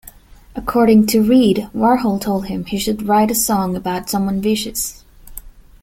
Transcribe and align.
According 0.55 1.05
to 1.11 1.21
Reed, 1.21 1.69
Warhol 1.75 2.19
told 2.19 2.47
him 2.47 2.65
he 2.65 2.79
should 2.79 3.07
write 3.07 3.29
a 3.29 3.35
song 3.35 3.75
about 3.75 4.09
someone 4.09 4.41
vicious. 4.41 5.03